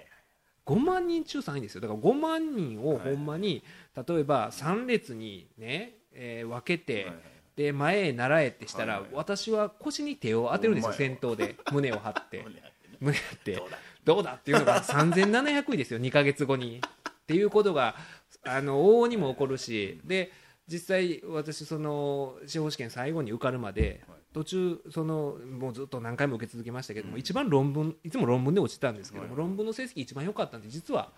[0.67, 1.81] 5万人中3位ですよ。
[1.81, 3.63] だから5万人をほんまに、
[3.95, 7.13] 例えば3列にね、えー分けて、
[7.57, 9.11] で前へ習えってしたら、はいはい。
[9.15, 11.57] 私は腰に手を当てるんですよ先頭で。
[11.73, 12.43] 胸を張って。
[12.45, 12.97] 胸張ってね。
[13.01, 13.53] 胸張って。
[13.55, 13.79] どうだ？
[14.05, 16.81] どうだっていうのが3700位ですよ2ヶ月後に。
[16.81, 17.97] っていうことが
[18.45, 20.31] あの往々にも起こるしで
[20.69, 24.19] 実際私その司法試験最後に受かるまではい。
[24.33, 31.11] 途中そのもうずっと何回も受け続けましたけども一番論文いつも論文で落ちてたんですけどもはい論文の成績一番良かったんで実は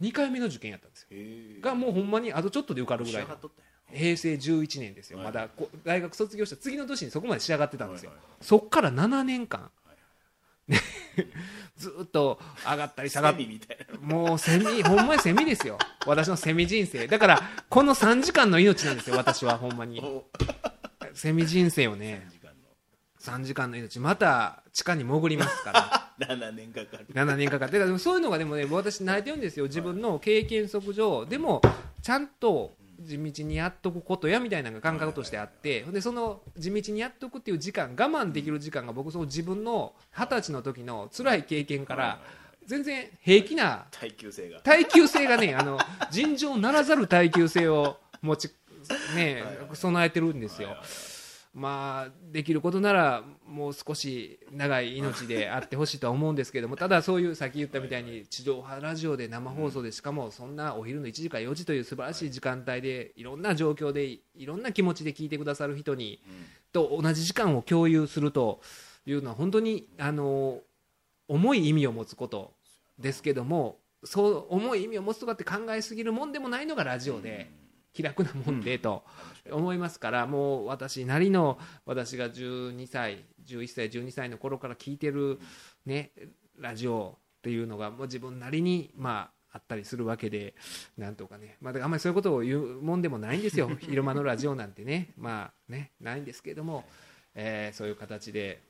[0.00, 1.08] 2回目の受験やったんですよ。
[1.10, 5.26] へえがもうほんまにあとちょっとで受かるぐらい上がっとったんや平成11年ですよ、はい。
[5.26, 9.70] まだこ大学卒業した次の年にそこまで仕上がってたんですよ、はいはいそっから7年間、
[10.68, 10.78] ね。
[11.76, 13.98] ずーっと上がったり下がったりセミみたいな。
[14.00, 15.78] もうセミほんまにセミですよ。
[16.06, 17.06] 私のセミ人生。
[17.06, 20.00] だからこの3時間の命なんですよ私はほんまに。
[20.00, 20.26] お。
[21.14, 22.28] セミ人生をね。
[22.30, 22.50] 時間
[23.40, 23.98] 3時間の命。
[24.00, 26.10] また地下に潜りますから。
[26.36, 27.06] の7年かかる。
[27.12, 29.64] 7年かかってそういうのがでもね私慣れてるんですよ。
[29.66, 31.24] 自分の経験則上。
[31.26, 31.62] でも
[32.02, 42.20] ちゃんと地道にやっとくことやみたいなのが感覚としてあってでその地道にやっとくっていう時間我慢できる時間が僕その自分の二十歳の時の辛い経験から
[42.66, 44.60] 全然平気な耐久性が。
[44.60, 45.78] 耐久性がねあの
[46.10, 48.50] 尋常ならざる耐久性を持ち
[49.14, 50.76] ね備えてるんですよ。
[51.54, 66.20] まあできることならもう少し長い命であってほしいとは思うんですけどもただそういうさっき言ったみたいに地上波ラジオで生放送でしかもそんなお昼の1時から4時という素晴らしい時間帯でいろんな状況でいろんな気持ちで聞いてくださる人に
[66.72, 68.60] と同じ時間を共有すると
[69.06, 70.58] いうのは本当にあの
[71.28, 72.52] 重い意味を持つこと
[72.98, 77.48] ですけどもそう重い意味を持つとかって考えすぎるもんでもないのがラジオで
[77.94, 79.04] 気楽なもんでと
[79.50, 85.38] 思いますからもう私なりの私が12歳11歳12歳の頃から聞いてる
[85.86, 86.10] ね
[86.58, 90.54] ラジオっていうのがもう自分なりにまああったりするわけで
[90.98, 93.70] なんとかね、まあ、だからあんまりそういうことを言うもんでもないんですよ。
[93.78, 95.14] 昼間のラジオなんてね。
[95.16, 96.84] まあねないんですけれども、
[97.36, 98.60] えーそういう形で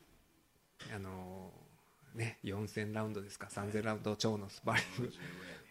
[0.95, 1.64] あのー
[2.15, 5.13] ね4000ラウンドですか3000ラウンド超のスパーリング。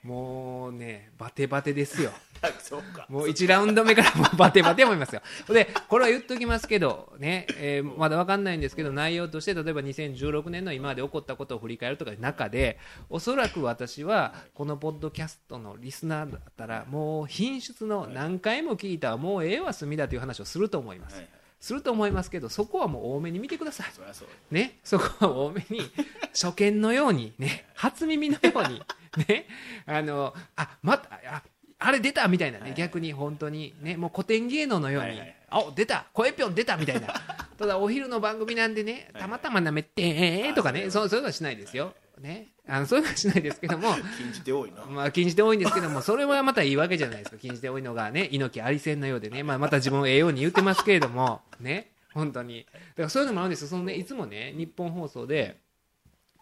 [0.04, 2.12] もうねバテバテですよ。
[2.60, 3.06] そうか。
[3.10, 5.22] もう1ラウンド目からもうバテバテ思いますよ。
[5.48, 12.80] で、これは言っときますけど、ね、えーまだわかんないんですけど、内容として、例えば2016年の今まで起こったことを振り返るとか中で、
[13.10, 21.16] おそらく私は、このポッドキャストのリスナーだったら、もう品質の何回も聞いたら、もうええわ、隅だという話をすると思います。
[21.16, 23.88] はいはいすると思いますけど、そこはもう多めに見てください。
[23.94, 24.54] そそう。
[24.54, 25.80] ね、そこは多めに
[26.38, 27.68] 初見のようにね。
[27.74, 28.82] 初耳のように
[29.30, 29.48] ね。
[29.86, 31.42] あのあまたあ
[31.80, 32.78] あれ出たみたいなね、はいはい。
[32.78, 33.96] 逆に本当にね。
[33.96, 36.08] もう古典芸能のように、はいはいあ出た。
[36.12, 37.08] 声ぴょん出たみたいな。
[37.58, 39.10] ただお昼の番組なんでね。
[39.18, 40.86] たまたまなめてえーとかね。
[40.88, 41.94] あそうそういうのはしないですよ。
[42.20, 44.86] ねあのそういうのはしないですけども 禁じて多いな。
[44.86, 47.38] まあ、禁じ手多いんですけども、それはまたいいわけじゃないですか。
[47.38, 48.12] 禁じ手多いのが。
[48.12, 52.66] ね、猪木ありせんのようでね、まあ、また自分をええように言ってますけれども、ね、本当に。
[52.66, 53.68] だからそういうのもあるんですよ。
[53.68, 55.58] そのね、いつもね、日本放送で、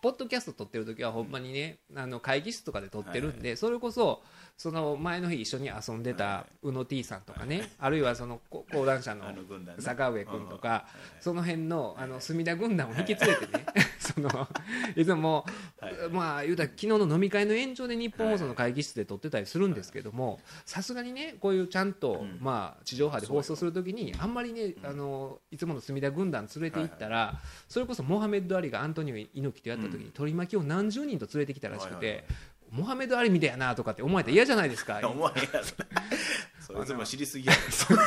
[0.01, 4.23] ポッドキャスト撮ってる時はほんまにねあの会議室とかで撮ってるんで、それこそ
[4.57, 9.25] その前の日一緒に遊んでた宇野 T さんとかね、あるいはそのこ講談社の
[9.79, 10.87] 坂上君とか、
[11.19, 13.65] その辺のあの隅田軍団を引き連れてね、
[14.01, 14.47] その
[14.95, 15.45] いつも、
[16.11, 22.37] まあ言うたら昨日の飲み会の延長で日本放送の会議室で撮ってたりするんですけども、さすがにねこういうちゃんと、ん。
[22.41, 32.25] まあ地上波で放送するときにあんまりね、あのいつもの隅田軍団連れて行ったら、それこそモハメッド・アリがアントニオ猪木とやった時に取り巻きを何十人と連れてきたらしくて、
[32.71, 34.99] モハメド・アリみたいやなとかって思えたら嫌じゃないですか。
[35.03, 35.59] 思わへんやろ
[36.59, 37.53] そいつも知りすぎや。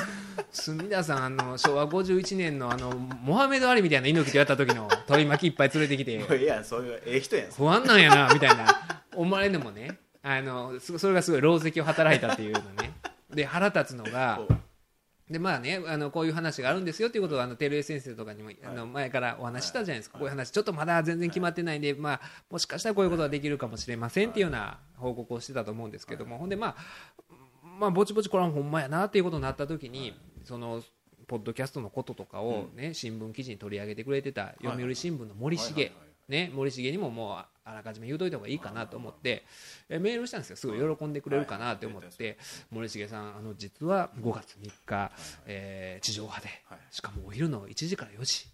[0.50, 6.18] 隅田さんあの昭和51年のあのモハメド・アリみたいな猪木とやった時の取り巻きいっぱい連れてきて。
[6.18, 7.50] もうええやんそういうええ人やん。
[7.50, 9.00] 不安なんやなみたいな。
[9.14, 12.92] 思われるのもねあのすそれがすごい狼藉を働いたっていうのね。
[13.30, 14.40] で腹立つのが
[15.30, 26.76] でまあねあのこういう話があるんですよっていうことをあの照江先生とかにもあの前からお話ししたじゃないですか、こういう話ちょっとまだ全然決まってないんで、まあ、もしかしたらこういうことができるかもしれませんっていうような報告をしてたと思うんですけども、ほんでまあ
[27.78, 30.82] まあぼちぼちこれはほんまやなっていうことになった時に、その
[31.26, 35.90] ポッドキャストのこととかを、ね新聞記事に取り上げてくれてた読売新聞の森重、
[36.28, 39.44] ね、森重にももうあらかじめ言うといた方がいいかなと思って、
[39.88, 40.56] えメールしたんですよ。
[40.56, 42.38] すごい喜んでくれるかなって思って、
[42.70, 45.12] 森重さんあの実は5月3日、
[45.46, 46.78] えー地上波で、はい。
[46.90, 48.46] しかもお昼の1時から4時、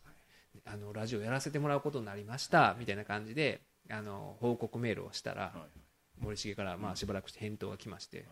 [0.65, 5.53] あのラジオやらせてもらうことになりましたみたいな感じであの報告メールをしたら、
[6.19, 8.27] 森重からまあしばらくして返答が来まして、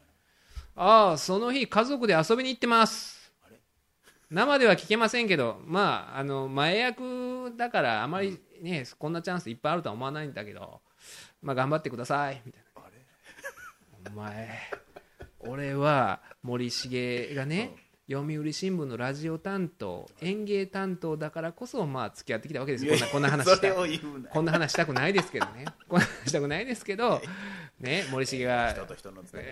[0.77, 3.19] ああその日家族で遊びに行ってます。
[4.31, 10.81] 生では聞けませんけどまああの前役だからあまりね、こんなチャンスいっぱいあるとは思わないんだけど
[11.43, 12.69] まあ頑張ってくださいみたいな。
[14.11, 14.49] お前
[15.41, 17.77] 俺は森重がね
[18.11, 22.95] 読売新聞のラジオ担当演芸担当だからこそまあ付き合ってきたわけですよ。
[23.13, 23.75] こんなこんな話した
[24.33, 25.67] こんな話したくないですけどね。
[25.89, 27.21] こんな話したくないですけど
[27.81, 28.75] ね森重が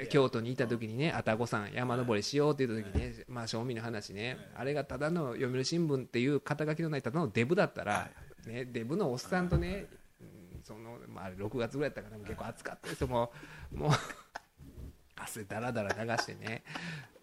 [0.08, 4.38] 京都にいた時にね愛宕山山登りしようって言った時にねまあ正味の話ね。
[4.56, 8.08] あれがただの読売新聞っていう肩書きのないただのデブだったら
[8.46, 9.86] ねデブのおっさんとね
[10.20, 13.08] うんそのまああれ6月ぐらいだったから結構暑かったですよ。
[13.08, 13.32] も
[13.72, 13.90] うもう
[15.16, 16.62] 汗だらだら流してね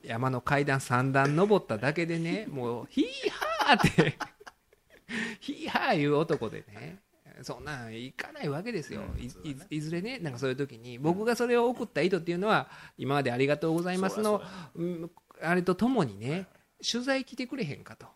[0.03, 4.17] 山の階段3段登っただけでねもうヒーハーって
[5.39, 6.99] ヒーハーいう男でね
[7.41, 9.01] そんなんいかないわけですよ、
[9.69, 14.41] いずれねなんかそういう時に僕がそれを送った意図っていうのは今までありがとうございますの
[14.75, 16.47] うんあれとともにね
[16.89, 18.07] 取材来てくれへんかと。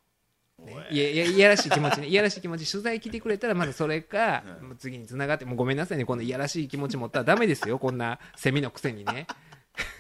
[0.68, 2.08] ね、いやいやいやらしい気持ちね。
[2.10, 2.70] いやらしい気持ち。
[2.70, 6.06] 取材来てくれたらまだそれか、もう次につながってもうごめんなさいね。
[6.06, 7.80] こんないやらしい気持ち持ったらダメですよ。
[7.80, 9.28] こんなセミのくせにね。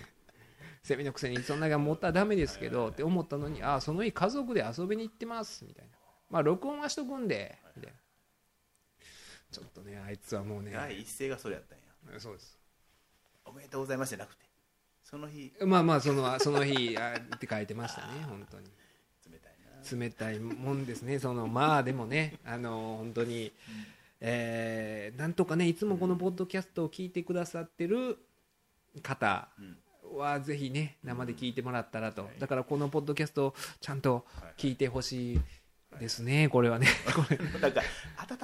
[0.83, 5.97] セミのくせにそんなが持ったらダメですけどって思ったのにあその日家族で遊びに行ってますみたいな。
[6.29, 7.99] まあ録音はしとくんでみたいな。
[9.51, 10.71] ちょっとねあいつはもうね。
[10.71, 11.77] 第一声がそれやったん
[12.13, 12.19] や。
[12.19, 12.59] そうです。
[13.45, 14.45] おめでとうございますじゃなくて。
[15.03, 15.53] その日。
[15.61, 18.69] まあまあそのその日あって書いてましたね本当に
[19.95, 21.19] 冷たいもんですね。
[21.19, 23.51] そのまあでもねあの本当に、
[24.19, 28.17] えーなんとかねいつもこのポッドキャストを聞いてくださってる
[29.01, 29.49] 方
[30.15, 32.29] はぜひね生で聞いてもらったらと。
[32.39, 34.25] だからこのポッドキャストをちゃんと
[34.57, 35.39] 聞いてほしい
[35.99, 36.87] ですねこれはね。
[37.15, 37.81] こ れなんか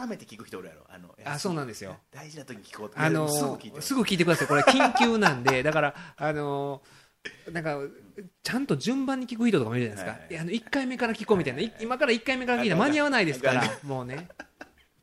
[0.02, 1.98] 温めて聞く人おるやろあのあそうなんですよ。
[2.12, 4.48] 大事な時に聞こうとあのすぐ聞いてください。
[4.48, 5.64] これ緊急なんで。
[5.64, 6.82] だからあの
[7.52, 7.80] なんか
[8.42, 13.64] ちゃんと順番に聞く人とかもいるじゃないですか、はいあの1回目から聞こうみたいな、い今から1回目から聞いたら間に合わないですから。
[13.84, 14.28] もうね。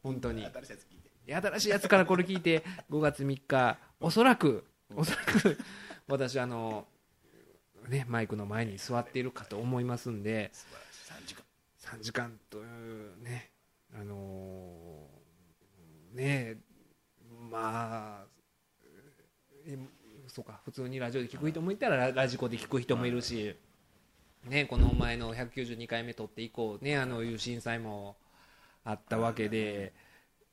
[0.02, 0.44] 本当に。
[0.44, 1.34] 新しいやつ聞いて。
[1.34, 3.78] 新しいやつからこれ聞いて5月3日。
[4.00, 5.58] おそらくおそらく
[6.08, 6.86] 私あの
[7.88, 10.50] ねマイクの前に座っているかと思いますんで。
[10.52, 11.34] 素晴らしい。
[11.34, 11.44] 3時間。
[11.98, 13.50] 3時間というね
[13.94, 16.58] あのーね
[17.50, 18.24] まあ
[19.66, 19.78] え
[20.30, 23.54] そうか普通にラジオで聞く人もいたらララジコで聞く人もいるし、
[24.48, 28.16] ね、この前の192回目撮って以降ねあのいう震災も
[28.84, 29.92] あったわけで、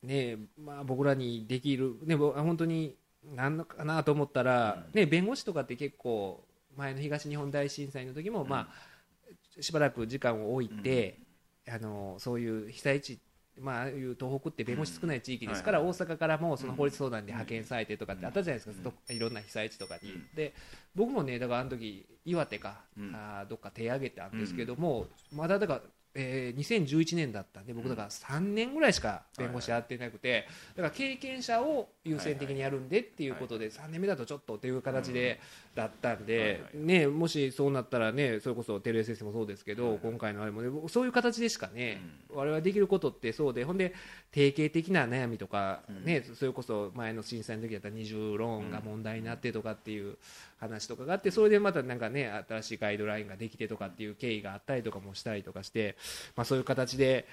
[0.02, 2.96] ねまあ、僕らにできる、ね、ぼ本当に
[3.34, 6.44] なんのかなと思ったら、ね、弁護士とかって結構
[6.76, 11.18] 前の東日本大震災の時も、まあ、しばらく時間を置いて、
[11.68, 13.18] あのそういう被災地
[13.60, 20.12] まあああいう東北って弁護士少ない地域ですから、大阪からもその法律相談で派遣されてとかってあったじゃないですか、どいろんな被災地とかに。
[20.34, 20.54] で
[20.94, 23.14] 僕もねだからあの時岩手か、うん。
[23.14, 25.80] あーどっか手挙げたんですけども、まだだから
[26.20, 35.38] えー2011年だったんで僕だから3年ぐらいしか弁護士やってなくてだから経験者を優先的にやるんでっていうことで3年目だとちょっとっていう形で
[35.76, 42.00] だったんでねもしそうなったらねそれこそ照江先生もそうですけど今回のあれもねそういう形でしかね
[42.30, 43.94] 我々できることってそうでほんで
[44.32, 50.16] 定型的な悩みとかねそれこそ前の震災の時だったら二重ローンが問題になってとかっていう
[50.60, 55.96] 話とかがあってそれでまたなんかね新しいガイドラインができてとかっていう経緯があったりとかもしたりとかして
[56.36, 57.26] まあそういう形で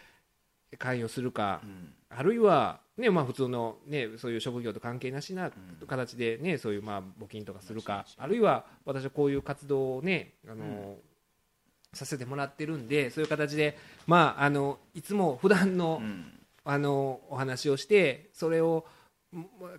[0.78, 1.62] 関与するか
[2.10, 5.52] あるいはねまあ普通のねそういう職業と関係なしな
[5.88, 10.96] 形でねそういうまあ募金とかするかあるいは私はこういう活動をねあの
[11.94, 16.32] させてもらってるんでそういう形でまああのいつも普段のうん。
[16.66, 18.86] あのお話をしてそれをも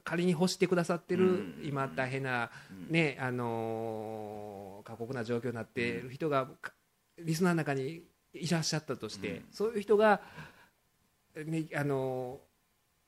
[0.05, 1.61] 仮に欲してくださってるうん。
[1.65, 2.51] 今大変な、
[2.89, 6.73] ねあの過酷な状況になっている人がか
[7.19, 8.03] リスナーの中に
[8.35, 9.45] いらっしゃったとして、うん。
[9.51, 10.21] そういう人が、
[11.35, 12.41] ねあの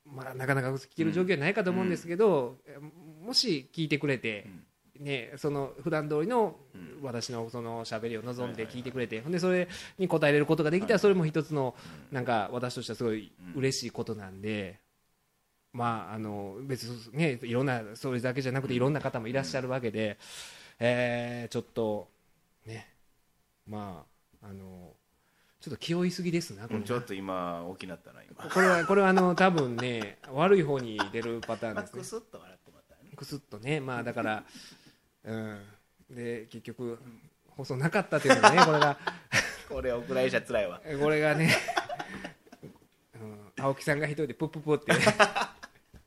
[0.05, 2.57] まあ、なかなか聞ける状況じゃないかと思うんですけど、
[3.25, 4.47] もし聞いてくれて、
[4.99, 6.89] ね、その普段通りのうん。
[7.03, 9.69] 私のその喋りを望んで聞いてくれて、でそれ
[9.99, 11.77] に答えれることができたらそれも一つの
[12.11, 14.81] なんか私としてはすごい嬉しいことなんで、
[15.73, 20.19] まああの別にねいろんなそれだけじゃなくていろんな方もいらっしゃるわけで、
[20.79, 22.09] えーちょっと
[22.67, 22.89] ね
[23.67, 24.05] ま
[24.43, 24.93] ああの
[25.61, 28.49] ちょっと気負いすぎですなこれなちょっと今大きなったな今。
[28.49, 32.01] これはこれはあの多分ね悪い方に出るパターンですね。
[32.01, 33.11] クスッと笑ってもらったね。
[33.17, 34.45] くすっとねまあだから
[35.25, 35.59] うん。
[36.11, 36.99] で結局
[37.49, 38.99] 放送なかったというのがね これが。
[39.69, 40.81] これお蔵入り者つらいわ。
[40.99, 41.51] これがね、
[43.15, 44.93] うん、青木さんが一人でプップップって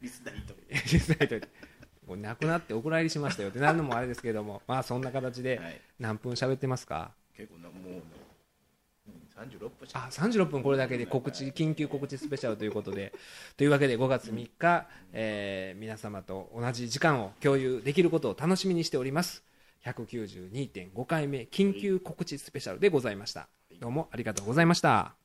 [0.02, 1.36] リスナと思実際と
[2.08, 3.60] もう亡くなってお蔵入りしましたよって。
[3.60, 4.62] なるのもあれですけども。
[4.68, 5.82] まあそんな形ではい。
[6.00, 7.12] 何分喋ってますか？
[7.38, 8.02] 結構なもうね
[9.08, 9.88] うん36分。
[9.88, 13.14] しかあ36分これだけで告知緊急告知スペシャルということで。
[13.56, 19.44] というわけで5月3日、えー皆様と同じ時間を共有できることを楽しみにしております。
[19.86, 23.48] 192.5回目緊急告知スペシャルでございました。
[23.80, 25.16] どうもありがとうございました